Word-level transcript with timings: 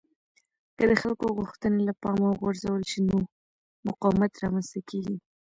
که 0.77 0.83
د 0.89 0.93
خلکو 1.01 1.25
غوښتنې 1.37 1.81
له 1.87 1.93
پامه 2.01 2.25
وغورځول 2.29 2.81
شي 2.91 2.99
نو 3.09 3.17
مقاومت 3.87 4.31
رامنځته 4.43 4.79
کېږي 4.89 5.15